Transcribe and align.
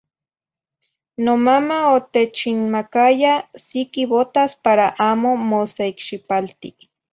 Nomama 1.25 1.77
otechinmacaya 1.95 3.33
ciqui 3.65 4.03
botas 4.13 4.51
para 4.65 4.87
amo 5.09 5.31
mo 5.49 5.61
ceicxipalti. 5.75 6.69